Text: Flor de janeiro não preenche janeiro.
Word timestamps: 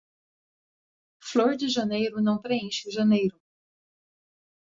Flor 1.19 1.55
de 1.57 1.69
janeiro 1.69 2.23
não 2.23 2.41
preenche 2.41 2.89
janeiro. 2.89 3.39